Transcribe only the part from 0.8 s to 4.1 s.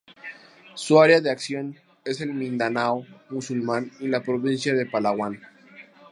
área de acción es el Mindanao Musulmán y